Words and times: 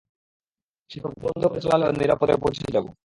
সে 0.89 0.97
চোখ 1.03 1.13
বন্ধ 1.23 1.41
করে 1.47 1.61
চালালেও 1.63 1.91
নিরাপদে 1.93 2.35
পৌঁছে 2.43 2.75
যাবো। 2.75 2.91